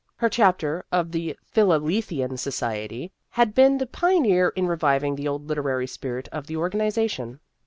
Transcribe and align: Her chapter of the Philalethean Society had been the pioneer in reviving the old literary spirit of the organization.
Her 0.15 0.29
chapter 0.29 0.83
of 0.91 1.11
the 1.11 1.37
Philalethean 1.45 2.35
Society 2.35 3.11
had 3.29 3.53
been 3.53 3.77
the 3.77 3.85
pioneer 3.85 4.49
in 4.55 4.65
reviving 4.65 5.13
the 5.15 5.27
old 5.27 5.47
literary 5.47 5.85
spirit 5.85 6.27
of 6.31 6.47
the 6.47 6.57
organization. 6.57 7.39